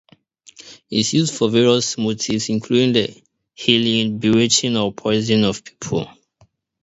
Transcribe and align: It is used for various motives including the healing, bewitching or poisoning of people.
It 0.89 0.97
is 1.01 1.13
used 1.13 1.35
for 1.35 1.51
various 1.51 1.95
motives 1.95 2.49
including 2.49 2.93
the 2.93 3.21
healing, 3.53 4.17
bewitching 4.17 4.75
or 4.75 4.91
poisoning 4.91 5.45
of 5.45 5.63
people. 5.63 6.07